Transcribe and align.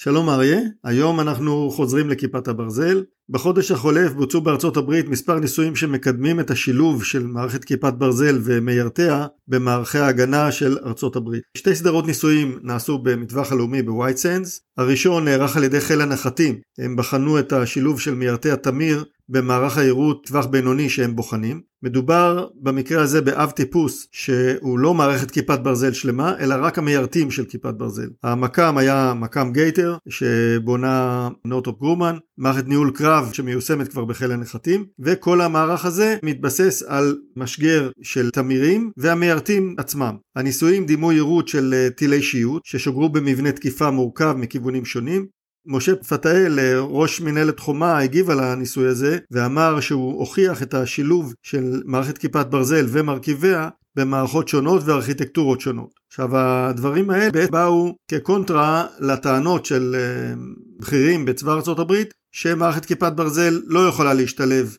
שלום 0.00 0.28
אריה, 0.28 0.60
היום 0.84 1.20
אנחנו 1.20 1.70
חוזרים 1.70 2.10
לכיפת 2.10 2.48
הברזל. 2.48 3.04
בחודש 3.30 3.70
החולף 3.70 4.12
בוצעו 4.12 4.40
בארצות 4.40 4.76
הברית 4.76 5.08
מספר 5.08 5.38
ניסויים 5.38 5.76
שמקדמים 5.76 6.40
את 6.40 6.50
השילוב 6.50 7.04
של 7.04 7.26
מערכת 7.26 7.64
כיפת 7.64 7.92
ברזל 7.94 8.38
ומיירטיה 8.44 9.26
במערכי 9.48 9.98
ההגנה 9.98 10.52
של 10.52 10.78
ארצות 10.86 11.16
הברית. 11.16 11.42
שתי 11.56 11.74
סדרות 11.74 12.06
ניסויים 12.06 12.58
נעשו 12.62 12.98
במטווח 12.98 13.52
הלאומי 13.52 13.82
בווייט 13.82 14.16
סנדס. 14.16 14.60
הראשון 14.78 15.24
נערך 15.24 15.56
על 15.56 15.64
ידי 15.64 15.80
חיל 15.80 16.00
הנחתים, 16.00 16.58
הם 16.78 16.96
בחנו 16.96 17.38
את 17.38 17.52
השילוב 17.52 18.00
של 18.00 18.14
מיירטי 18.14 18.50
התמיר 18.50 19.04
במערך 19.28 19.78
היירוט 19.78 20.19
ל 20.19 20.26
טווח 20.26 20.46
בינוני 20.46 20.88
שהם 20.88 21.16
בוחנים. 21.16 21.60
מדובר 21.82 22.46
במקרה 22.62 23.02
הזה 23.02 23.20
באב 23.20 23.50
טיפוס 23.50 24.06
שהוא 24.12 24.78
לא 24.78 24.94
מערכת 24.94 25.30
כיפת 25.30 25.60
ברזל 25.60 25.92
שלמה 25.92 26.34
אלא 26.40 26.54
רק 26.60 26.78
המיירטים 26.78 27.30
של 27.30 27.44
כיפת 27.44 27.74
ברזל. 27.74 28.08
המכ"ם 28.22 28.78
היה 28.78 29.12
מכ"ם 29.16 29.50
גייטור 29.52 29.96
שבונה 30.08 31.28
נורת'רופ 31.44 31.78
גרומן, 31.78 32.16
מערכת 32.38 32.68
ניהול 32.68 32.90
קרב 32.90 33.17
שמיושמת 33.32 33.88
כבר 33.88 34.04
בחיל 34.04 34.32
הנחתים 34.32 34.84
וכל 34.98 35.40
המערך 35.40 35.84
הזה 35.84 36.16
מתבסס 36.22 36.82
על 36.82 37.18
משגר 37.36 37.90
של 38.02 38.30
תמירים 38.30 38.90
והמיירטים 38.96 39.74
עצמם. 39.78 40.16
הניסויים 40.36 40.86
דימו 40.86 41.12
יירוט 41.12 41.48
של 41.48 41.88
טילי 41.96 42.22
שיוט 42.22 42.62
ששוגרו 42.64 43.08
במבנה 43.08 43.52
תקיפה 43.52 43.90
מורכב 43.90 44.34
מכיוונים 44.38 44.84
שונים 44.84 45.26
משה 45.66 45.96
פתאל, 45.96 46.58
ראש 46.78 47.20
מנהלת 47.20 47.60
חומה, 47.60 47.98
הגיב 47.98 48.30
על 48.30 48.40
הניסוי 48.40 48.88
הזה 48.88 49.18
ואמר 49.30 49.80
שהוא 49.80 50.18
הוכיח 50.18 50.62
את 50.62 50.74
השילוב 50.74 51.34
של 51.42 51.82
מערכת 51.84 52.18
כיפת 52.18 52.46
ברזל 52.46 52.86
ומרכיביה 52.88 53.68
במערכות 53.96 54.48
שונות 54.48 54.82
וארכיטקטורות 54.84 55.60
שונות. 55.60 55.90
עכשיו 56.08 56.36
הדברים 56.36 57.10
האלה 57.10 57.46
באו 57.50 57.94
כקונטרה 58.10 58.86
לטענות 59.00 59.64
של 59.64 59.96
אה, 59.98 60.34
בכירים 60.80 61.24
בצבא 61.24 61.52
ארצות 61.52 61.78
הברית 61.78 62.14
שמערכת 62.32 62.84
כיפת 62.84 63.12
ברזל 63.12 63.60
לא 63.66 63.88
יכולה 63.88 64.14
להשתלב 64.14 64.76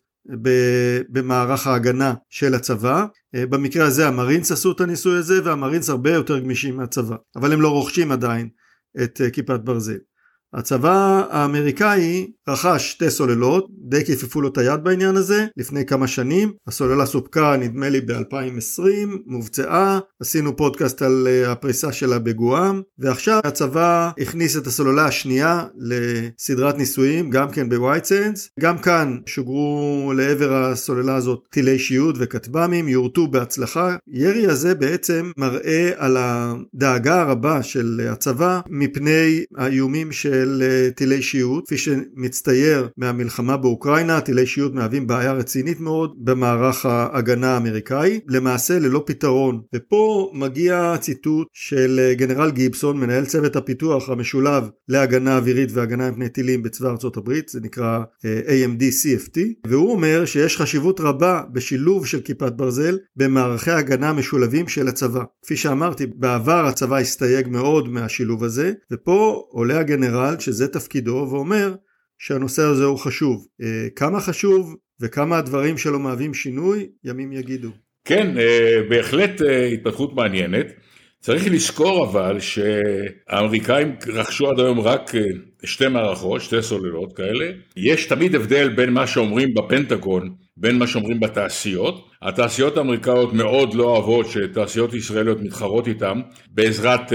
במערך 1.09 1.67
ההגנה 1.67 2.13
של 2.29 2.55
הצבא. 2.55 3.05
אה, 3.35 3.45
במקרה 3.45 3.85
הזה 3.85 4.07
המרינס 4.07 4.51
עשו 4.51 4.71
את 4.71 4.81
הניסוי 4.81 5.17
הזה 5.17 5.43
והמרינס 5.43 5.89
הרבה 5.89 6.13
יותר 6.13 6.39
גמישים 6.39 6.77
מהצבא, 6.77 7.15
אבל 7.35 7.53
הם 7.53 7.61
לא 7.61 7.69
רוכשים 7.69 8.11
עדיין 8.11 8.49
את 9.03 9.21
אה, 9.21 9.29
כיפת 9.29 9.59
ברזל. 9.59 9.97
הצבא 10.53 11.23
האמריקאי 11.29 12.27
רכש 12.47 12.91
שתי 12.91 13.09
סוללות, 13.09 13.67
די 13.89 14.05
כיפפו 14.05 14.41
לו 14.41 14.47
את 14.47 14.57
היד 14.57 14.83
בעניין 14.83 15.15
הזה, 15.15 15.45
לפני 15.57 15.85
כמה 15.85 16.07
שנים. 16.07 16.53
הסוללה 16.67 17.05
סופקה 17.05 17.55
נדמה 17.59 17.89
לי 17.89 18.01
ב-2020, 18.01 18.83
מובצעה, 19.25 19.99
עשינו 20.21 20.57
פודקאסט 20.57 21.01
על 21.01 21.27
אה, 21.27 21.51
הפריסה 21.51 21.91
שלה 21.91 22.19
בגואם, 22.19 22.81
ועכשיו 22.99 23.39
הצבא 23.43 24.11
הכניס 24.19 24.57
את 24.57 24.67
הסוללה 24.67 25.05
השנייה 25.05 25.65
לסדרת 25.77 26.77
ניסויים, 26.77 27.29
גם 27.29 27.51
כן 27.51 27.69
בווייט 27.69 28.05
סנדס. 28.05 28.49
גם 28.59 28.77
כאן 28.77 29.17
שוגרו 29.25 30.13
לעבר 30.15 30.53
הסוללה 30.53 31.15
הזאת 31.15 31.39
טילי 31.49 31.79
שיוט 31.79 32.15
וכטב"מים, 32.19 32.87
יורטו 32.87 33.27
בהצלחה. 33.27 33.95
ירי 34.07 34.47
הזה 34.47 34.75
בעצם 34.75 35.31
מראה 35.37 35.91
על 35.97 36.17
הדאגה 36.19 37.21
הרבה 37.21 37.63
של 37.63 38.07
הצבא 38.11 38.59
מפני 38.69 39.43
האיומים 39.57 40.11
של 40.11 40.38
של 40.39 40.63
טילי 40.95 41.21
שיוט, 41.21 41.65
כפי 41.65 41.77
שמצטייר 41.77 42.87
מהמלחמה 42.97 43.57
באוקראינה, 43.57 44.21
טילי 44.21 44.45
שיוט 44.45 44.73
מהווים 44.73 45.07
בעיה 45.07 45.33
רצינית 45.33 45.79
מאוד 45.79 46.13
במערך 46.17 46.85
ההגנה 46.85 47.53
האמריקאי, 47.53 48.19
למעשה 48.27 48.79
ללא 48.79 49.03
פתרון. 49.05 49.61
ופה 49.75 50.31
מגיע 50.33 50.95
ציטוט 50.99 51.47
של 51.53 51.99
אה, 51.99 52.13
גנרל 52.13 52.51
גיבסון, 52.51 52.99
מנהל 52.99 53.25
צוות 53.25 53.55
הפיתוח 53.55 54.09
המשולב 54.09 54.69
להגנה 54.87 55.37
אווירית 55.37 55.69
והגנה 55.73 56.11
מפני 56.11 56.29
טילים 56.29 56.63
בצבא 56.63 56.89
ארצות 56.89 57.17
הברית, 57.17 57.49
זה 57.49 57.59
נקרא 57.61 57.99
אה, 58.25 58.41
AMD 58.45 58.81
CFT, 58.81 59.39
והוא 59.67 59.91
אומר 59.91 60.25
שיש 60.25 60.57
חשיבות 60.57 60.99
רבה 60.99 61.41
בשילוב 61.53 62.05
של 62.05 62.21
כיפת 62.21 62.53
ברזל 62.53 62.97
במערכי 63.15 63.71
הגנה 63.71 64.13
משולבים 64.13 64.67
של 64.67 64.87
הצבא. 64.87 65.23
כפי 65.45 65.57
שאמרתי, 65.57 66.05
בעבר 66.05 66.65
הצבא 66.65 66.97
הסתייג 66.97 67.47
מאוד 67.47 67.89
מהשילוב 67.89 68.43
הזה, 68.43 68.71
ופה 68.91 69.43
עולה 69.49 69.79
הגנרל 69.79 70.28
צה"ל 70.29 70.39
שזה 70.39 70.67
תפקידו 70.67 71.27
ואומר 71.31 71.73
שהנושא 72.19 72.61
הזה 72.61 72.83
הוא 72.83 72.97
חשוב. 72.97 73.47
אה, 73.61 73.87
כמה 73.95 74.21
חשוב 74.21 74.75
וכמה 75.01 75.37
הדברים 75.37 75.77
שלו 75.77 75.99
מהווים 75.99 76.33
שינוי, 76.33 76.87
ימים 77.03 77.33
יגידו. 77.33 77.69
כן, 78.05 78.37
אה, 78.37 78.81
בהחלט 78.89 79.41
אה, 79.41 79.65
התפתחות 79.65 80.13
מעניינת. 80.13 80.65
צריך 81.21 81.51
לזכור 81.51 82.05
אבל 82.05 82.39
שהאמריקאים 82.39 83.95
רכשו 84.07 84.49
עד 84.49 84.59
היום 84.59 84.79
רק 84.79 85.11
שתי 85.63 85.87
מערכות, 85.87 86.41
שתי 86.41 86.61
סוללות 86.61 87.13
כאלה. 87.17 87.51
יש 87.77 88.05
תמיד 88.05 88.35
הבדל 88.35 88.69
בין 88.69 88.89
מה 88.89 89.07
שאומרים 89.07 89.53
בפנטגון, 89.53 90.35
בין 90.57 90.77
מה 90.77 90.87
שאומרים 90.87 91.19
בתעשיות. 91.19 92.09
התעשיות 92.21 92.77
האמריקאיות 92.77 93.33
מאוד 93.33 93.73
לא 93.73 93.83
אוהבות 93.83 94.25
שתעשיות 94.29 94.93
ישראליות 94.93 95.41
מתחרות 95.41 95.87
איתן 95.87 96.21
בעזרת 96.51 97.11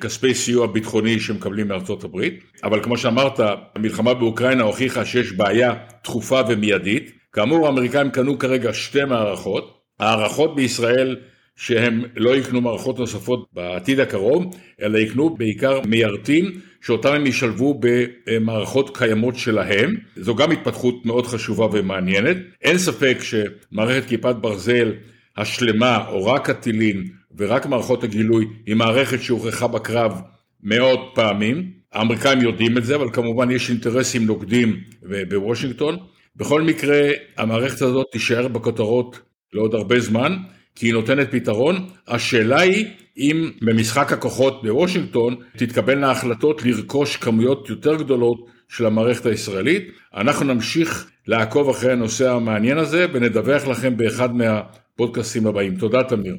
כספי 0.00 0.34
סיוע 0.34 0.66
ביטחוני 0.66 1.20
שמקבלים 1.20 1.68
מארצות 1.68 2.04
הברית, 2.04 2.44
אבל 2.64 2.82
כמו 2.82 2.96
שאמרת, 2.96 3.40
המלחמה 3.74 4.14
באוקראינה 4.14 4.62
הוכיחה 4.62 5.04
שיש 5.04 5.32
בעיה 5.32 5.74
דחופה 6.04 6.40
ומיידית. 6.48 7.10
כאמור, 7.32 7.66
האמריקאים 7.66 8.10
קנו 8.10 8.38
כרגע 8.38 8.72
שתי 8.72 9.04
מערכות. 9.04 9.78
הערכות 10.00 10.56
בישראל 10.56 11.16
שהם 11.56 12.02
לא 12.16 12.36
יקנו 12.36 12.60
מערכות 12.60 12.98
נוספות 12.98 13.46
בעתיד 13.52 14.00
הקרוב, 14.00 14.56
אלא 14.82 14.98
יקנו 14.98 15.36
בעיקר 15.36 15.80
מיירטים 15.86 16.60
שאותם 16.80 17.12
הם 17.12 17.26
ישלבו 17.26 17.80
במערכות 17.80 18.96
קיימות 18.96 19.36
שלהם. 19.36 19.96
זו 20.16 20.34
גם 20.34 20.50
התפתחות 20.50 21.06
מאוד 21.06 21.26
חשובה 21.26 21.66
ומעניינת. 21.72 22.36
אין 22.62 22.78
ספק 22.78 23.18
שמערכת 23.22 24.08
כיפת 24.08 24.36
ברזל 24.40 24.92
השלמה 25.36 26.08
או 26.08 26.26
רק 26.26 26.50
הטילים 26.50 27.04
ורק 27.38 27.66
מערכות 27.66 28.04
הגילוי 28.04 28.46
היא 28.66 28.74
מערכת 28.74 29.22
שהוכחה 29.22 29.66
בקרב 29.66 30.20
מאות 30.62 31.00
פעמים. 31.14 31.70
האמריקאים 31.92 32.40
יודעים 32.40 32.78
את 32.78 32.84
זה, 32.84 32.94
אבל 32.94 33.10
כמובן 33.12 33.50
יש 33.50 33.70
אינטרסים 33.70 34.26
נוגדים 34.26 34.80
בוושינגטון. 35.28 35.96
בכל 36.36 36.62
מקרה, 36.62 37.10
המערכת 37.36 37.82
הזאת 37.82 38.06
תישאר 38.12 38.48
בכותרות 38.48 39.20
לעוד 39.52 39.74
הרבה 39.74 40.00
זמן, 40.00 40.36
כי 40.74 40.86
היא 40.86 40.92
נותנת 40.92 41.30
פתרון. 41.30 41.86
השאלה 42.08 42.60
היא 42.60 42.86
אם 43.16 43.50
במשחק 43.62 44.12
הכוחות 44.12 44.62
בוושינגטון 44.62 45.36
תתקבלנה 45.56 46.10
החלטות 46.10 46.62
לרכוש 46.64 47.16
כמויות 47.16 47.70
יותר 47.70 47.96
גדולות 47.96 48.46
של 48.68 48.86
המערכת 48.86 49.26
הישראלית. 49.26 49.88
אנחנו 50.14 50.54
נמשיך 50.54 51.10
לעקוב 51.26 51.68
אחרי 51.68 51.92
הנושא 51.92 52.30
המעניין 52.30 52.78
הזה 52.78 53.06
ונדווח 53.12 53.66
לכם 53.66 53.96
באחד 53.96 54.34
מהפודקאסטים 54.34 55.46
הבאים. 55.46 55.76
תודה 55.76 56.02
תמיר. 56.02 56.36